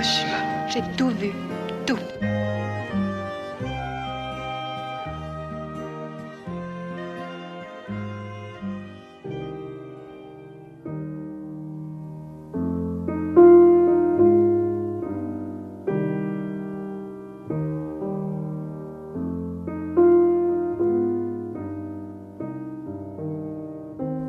[0.00, 0.66] Hiroshima.
[0.68, 1.32] J'ai tout vu.
[1.86, 1.98] Tout.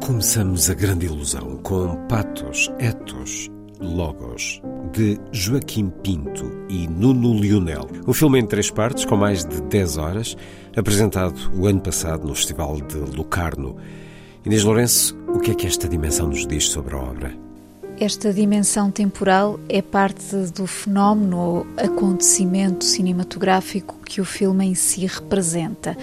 [0.06, 4.62] Começamos a grande ilusão com Patos, Etos, Logos,
[4.94, 7.88] de Joaquim Pinto e Nuno Lionel.
[8.08, 10.38] Um filme em três partes, com mais de 10 horas,
[10.76, 13.78] apresentado o ano passado no Festival de Locarno.
[14.46, 17.34] Inês Lourenço, o que é que esta dimensão nos diz sobre a obra?
[18.00, 25.06] Esta dimensão temporal é parte do fenómeno ou acontecimento cinematográfico que o filme em si
[25.06, 25.96] representa,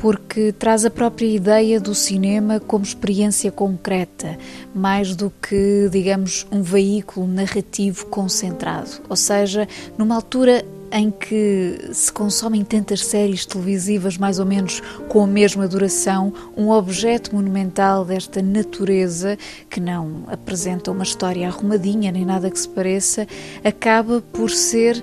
[0.00, 4.38] porque traz a própria ideia do cinema como experiência concreta,
[4.74, 8.90] mais do que, digamos, um veículo narrativo concentrado.
[9.10, 15.22] Ou seja, numa altura em que se consomem tantas séries televisivas mais ou menos com
[15.22, 22.24] a mesma duração, um objeto monumental desta natureza, que não apresenta uma história arrumadinha nem
[22.24, 23.28] nada que se pareça,
[23.62, 25.00] acaba por ser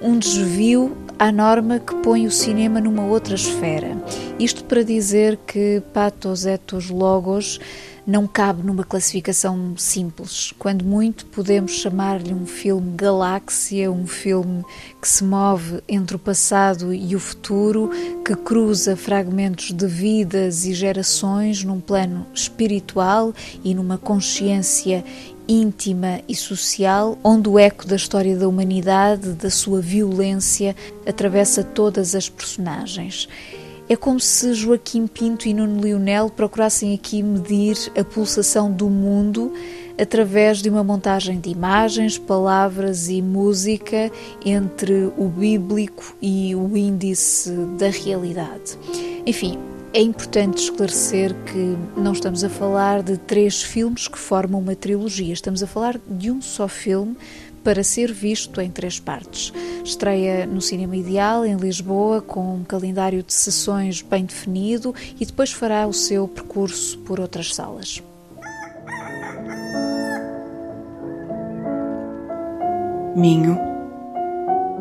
[0.00, 3.96] um desvio à norma que põe o cinema numa outra esfera.
[4.38, 7.58] Isto para dizer que Patos Etos Logos
[8.06, 10.54] não cabe numa classificação simples.
[10.58, 14.64] Quando muito, podemos chamar-lhe um filme galáxia, um filme
[15.02, 17.90] que se move entre o passado e o futuro,
[18.24, 25.04] que cruza fragmentos de vidas e gerações num plano espiritual e numa consciência
[25.48, 30.76] íntima e social, onde o eco da história da humanidade, da sua violência,
[31.06, 33.26] atravessa todas as personagens.
[33.88, 39.50] É como se Joaquim Pinto e Nuno Lionel procurassem aqui medir a pulsação do mundo
[39.98, 44.12] através de uma montagem de imagens, palavras e música
[44.44, 48.78] entre o bíblico e o índice da realidade.
[49.26, 49.58] Enfim,
[49.92, 55.32] é importante esclarecer que não estamos a falar de três filmes que formam uma trilogia,
[55.32, 57.16] estamos a falar de um só filme
[57.64, 59.52] para ser visto em três partes.
[59.84, 65.52] Estreia no Cinema Ideal, em Lisboa, com um calendário de sessões bem definido e depois
[65.52, 68.02] fará o seu percurso por outras salas.
[73.16, 73.58] Minho,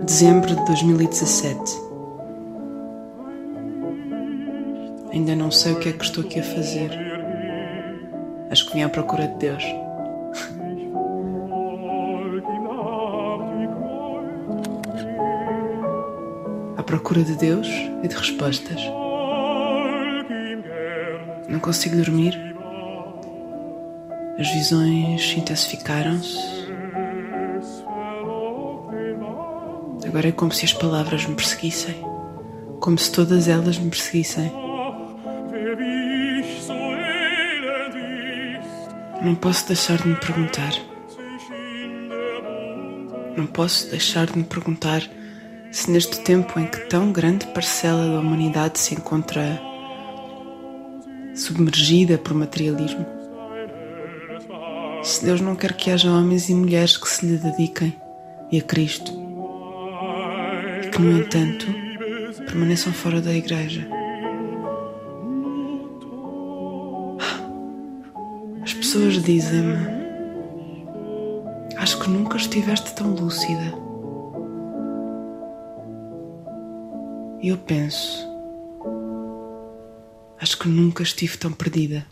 [0.06, 1.86] dezembro de 2017.
[5.47, 6.91] Não sei o que é que estou aqui a fazer.
[8.52, 9.63] Acho que vim à procura de Deus.
[16.75, 17.66] À procura de Deus
[18.03, 18.81] e de respostas.
[21.47, 22.38] Não consigo dormir.
[24.38, 26.38] As visões intensificaram-se.
[30.06, 31.96] Agora é como se as palavras me perseguissem.
[32.81, 34.66] Como se todas elas me perseguissem.
[39.27, 40.71] Não posso deixar de me perguntar.
[43.35, 45.01] Não posso deixar de me perguntar
[45.69, 49.61] se neste tempo em que tão grande parcela da humanidade se encontra
[51.35, 53.05] submergida por materialismo,
[55.03, 57.93] se Deus não quer que haja homens e mulheres que se lhe dediquem
[58.49, 59.11] e a Cristo,
[60.85, 61.67] e que, no entanto,
[62.45, 63.97] permaneçam fora da igreja.
[68.97, 69.76] Pessoas dizem-me:
[71.78, 73.73] Acho que nunca estiveste tão lúcida.
[77.41, 78.28] E eu penso:
[80.40, 82.08] Acho que nunca estive tão perdida.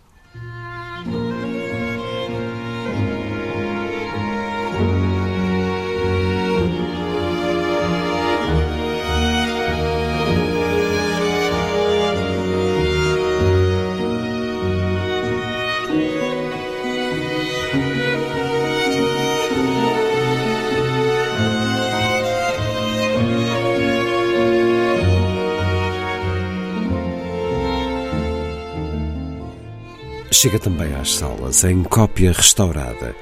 [30.31, 33.15] Chega também às salas em cópia restaurada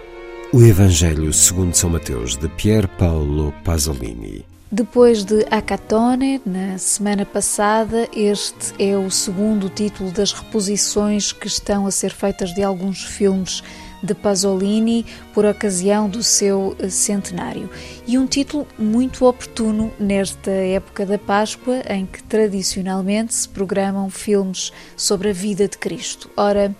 [0.54, 4.46] o Evangelho segundo São Mateus de Pier Paolo Pasolini.
[4.72, 11.88] Depois de Acatone, na semana passada, este é o segundo título das reposições que estão
[11.88, 13.64] a ser feitas de alguns filmes
[14.04, 17.70] de Pasolini por ocasião do seu centenário.
[18.06, 24.74] E um título muito oportuno nesta época da Páscoa, em que tradicionalmente se programam filmes
[24.98, 26.30] sobre a vida de Cristo.
[26.36, 26.76] Ora,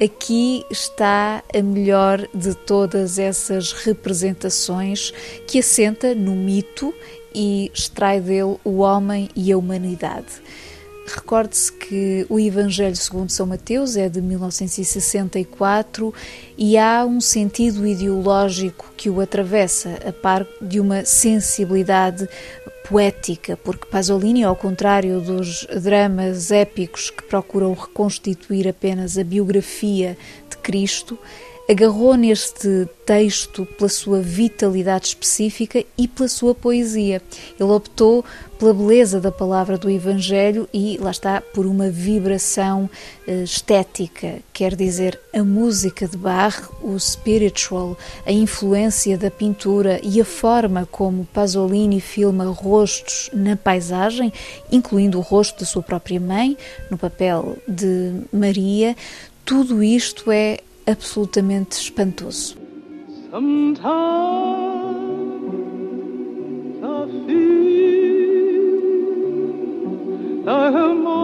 [0.00, 5.12] aqui está a melhor de todas essas representações
[5.46, 6.92] que assenta no mito
[7.34, 10.42] e extrai dele o homem e a humanidade.
[11.06, 16.12] Recorde-se que o Evangelho segundo São Mateus é de 1964
[16.58, 22.28] e há um sentido ideológico que o atravessa, a par de uma sensibilidade
[22.88, 30.16] poética, porque Pasolini, ao contrário dos dramas épicos que procuram reconstituir apenas a biografia
[30.48, 31.18] de Cristo,
[31.68, 37.20] agarrou neste texto pela sua vitalidade específica e pela sua poesia.
[37.58, 38.24] Ele optou
[38.58, 42.88] pela beleza da palavra do Evangelho e, lá está, por uma vibração
[43.26, 50.20] eh, estética, quer dizer, a música de Bach, o spiritual, a influência da pintura e
[50.20, 54.32] a forma como Pasolini filma rostos na paisagem,
[54.72, 56.56] incluindo o rosto da sua própria mãe,
[56.90, 58.96] no papel de Maria,
[59.44, 62.56] tudo isto é absolutamente espantoso.
[63.30, 63.86] Sometimes
[70.48, 71.15] I feel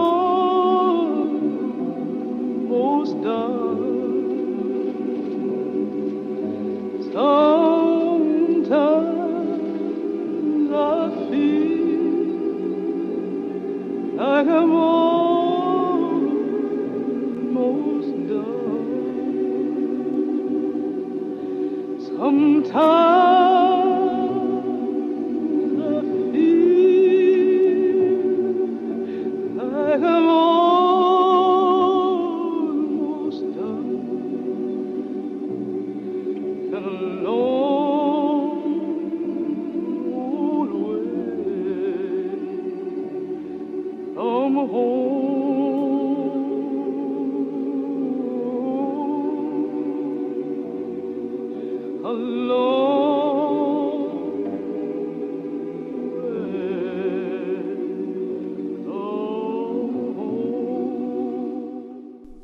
[44.23, 45.03] from home.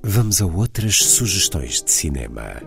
[0.03, 2.61] Vamos a outras sugestões de cinema.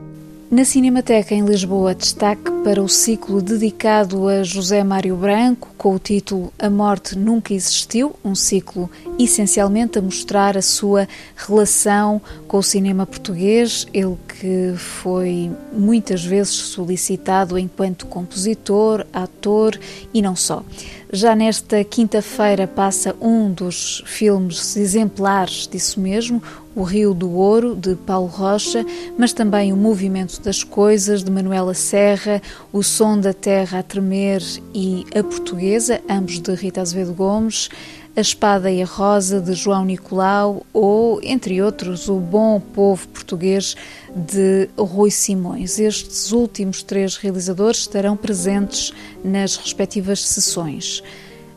[0.53, 5.99] Na Cinemateca em Lisboa, destaque para o ciclo dedicado a José Mário Branco, com o
[5.99, 12.63] título A Morte Nunca Existiu, um ciclo essencialmente a mostrar a sua relação com o
[12.63, 19.81] cinema português, ele que foi muitas vezes solicitado enquanto compositor, ator
[20.13, 20.63] e não só.
[21.11, 26.43] Já nesta quinta-feira passa um dos filmes exemplares disso mesmo,
[26.75, 28.85] O Rio do Ouro, de Paulo Rocha,
[29.19, 32.41] mas também O Movimento das Coisas, de Manuela Serra,
[32.73, 34.43] O Som da Terra a Tremer
[34.75, 37.69] e A Portuguesa, ambos de Rita Azevedo Gomes,
[38.17, 43.77] A Espada e a Rosa, de João Nicolau, ou, entre outros, O Bom Povo Português,
[44.15, 45.79] de Rui Simões.
[45.79, 51.03] Estes últimos três realizadores estarão presentes nas respectivas sessões.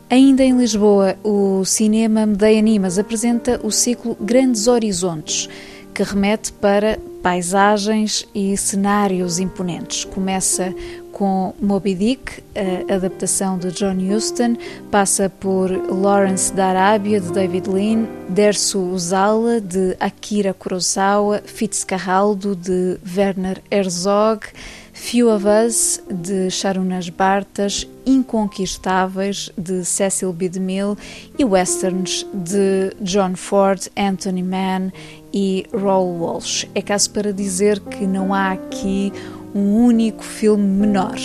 [0.08, 5.50] Ainda em Lisboa, o Cinema Medeia Animas apresenta o ciclo Grandes Horizontes,
[5.96, 10.06] que remete para paisagens e cenários imponentes.
[10.06, 10.76] Começa
[11.12, 12.44] com Moby Dick,
[12.90, 14.56] a adaptação de John Huston,
[14.92, 23.00] passa por Lawrence da Arábia, de David Lean, Dersu Uzala, de Akira Kurosawa, Fitzcarraldo, de
[23.18, 24.46] Werner Herzog,
[25.06, 30.50] Few of Us, de Sharunas Bartas, Inconquistáveis, de Cecil B.
[30.50, 30.98] DeMille
[31.38, 34.92] e Westerns, de John Ford, Anthony Mann
[35.32, 36.66] e Raoul Walsh.
[36.74, 39.14] É caso para dizer que não há aqui
[39.54, 41.20] um único filme menor.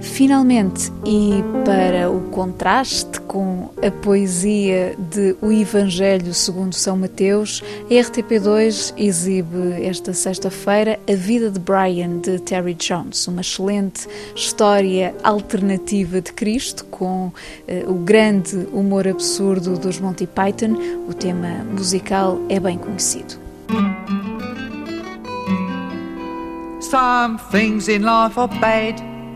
[0.00, 7.94] Finalmente, e para o contraste com a poesia de O Evangelho segundo São Mateus, a
[7.94, 16.20] RTP2 exibe esta sexta-feira A Vida de Brian, de Terry Jones, uma excelente história alternativa
[16.20, 20.76] de Cristo, com uh, o grande humor absurdo dos Monty Python.
[21.08, 23.34] O tema musical é bem conhecido.
[26.80, 29.02] Some things in life are bad,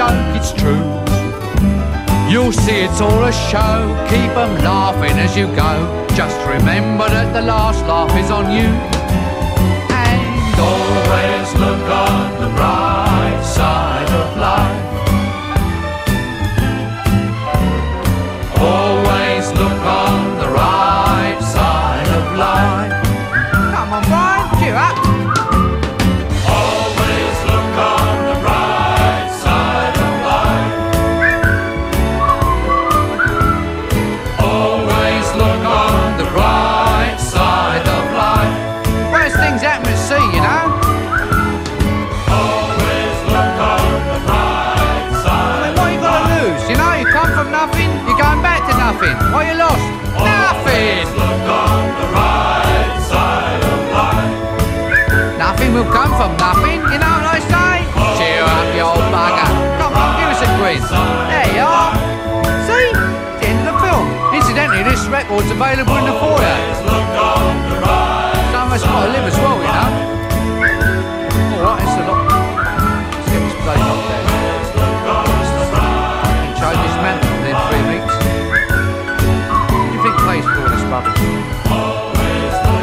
[0.00, 0.82] joke, it's true.
[2.32, 3.76] You'll see it's all a show,
[4.08, 5.72] keep 'em laughing as you go.
[6.14, 8.99] Just remember that the last laugh is on you.
[65.30, 66.58] This record's available in the foyer.
[68.50, 69.90] Some of us got to live as well, you know.
[71.54, 72.18] Alright, it's a lot.
[73.14, 74.26] Let's get this place off there.
[76.34, 78.10] And change this mantle within three weeks.
[79.70, 81.22] What do you think pays for all this rubbish?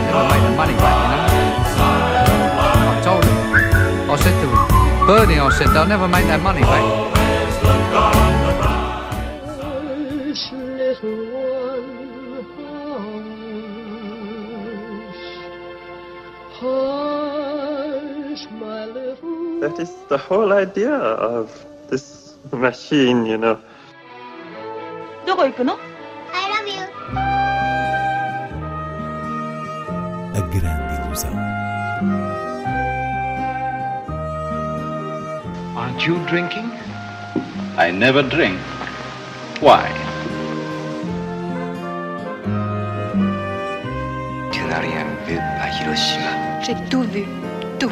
[0.08, 1.28] Never make the money back, you know.
[2.88, 3.36] I told him.
[4.08, 4.64] I said to him,
[5.06, 7.18] Bernie, I said, they'll never make that money back.
[19.61, 21.51] That is the whole idea of
[21.89, 23.59] this machine, you know.
[25.27, 26.83] どこ行くの I love you.
[30.35, 31.33] A grande ilusão.
[35.77, 36.71] Aren't you drinking?
[37.79, 38.59] I never drink.
[39.61, 39.89] Why?
[44.51, 46.61] Tu n'as rien vu à Hiroshima.
[46.63, 47.25] J'ai tout vu,
[47.79, 47.91] tout.